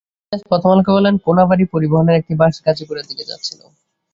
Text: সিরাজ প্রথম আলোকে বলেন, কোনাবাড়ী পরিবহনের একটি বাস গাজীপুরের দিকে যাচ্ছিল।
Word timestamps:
সিরাজ 0.21 0.41
প্রথম 0.49 0.69
আলোকে 0.71 0.91
বলেন, 0.97 1.13
কোনাবাড়ী 1.25 1.65
পরিবহনের 1.73 2.19
একটি 2.19 2.33
বাস 2.35 2.55
গাজীপুরের 2.65 3.05
দিকে 3.09 3.27
যাচ্ছিল। 3.29 3.59